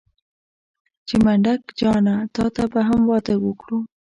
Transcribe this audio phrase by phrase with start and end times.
[1.07, 3.79] چې منډک جانه تاته به هم واده وکړو.